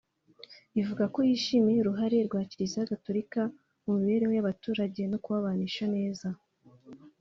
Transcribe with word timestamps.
ivuga 0.81 1.03
ko 1.13 1.19
yishimira 1.27 1.79
uruhare 1.81 2.17
rwa 2.27 2.41
Kiliziya 2.49 2.89
Gatolika 2.91 3.41
mu 3.83 3.91
mibereho 3.99 4.31
y’abaturage 4.35 5.01
no 5.11 5.17
kubabanisha 5.23 5.83
neza 5.95 6.27